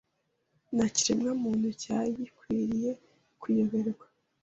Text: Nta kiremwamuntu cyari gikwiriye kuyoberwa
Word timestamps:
Nta 0.75 0.85
kiremwamuntu 0.95 1.67
cyari 1.81 2.09
gikwiriye 2.19 2.91
kuyoberwa 3.41 4.05